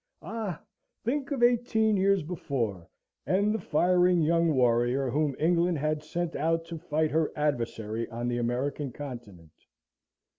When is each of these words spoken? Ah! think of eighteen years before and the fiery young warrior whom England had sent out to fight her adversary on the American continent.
Ah! 0.23 0.63
think 1.05 1.29
of 1.29 1.43
eighteen 1.43 1.95
years 1.95 2.23
before 2.23 2.87
and 3.27 3.53
the 3.53 3.59
fiery 3.59 4.15
young 4.15 4.51
warrior 4.55 5.11
whom 5.11 5.35
England 5.37 5.77
had 5.77 6.01
sent 6.01 6.35
out 6.35 6.65
to 6.65 6.79
fight 6.79 7.11
her 7.11 7.31
adversary 7.35 8.09
on 8.09 8.27
the 8.27 8.39
American 8.39 8.91
continent. 8.91 9.67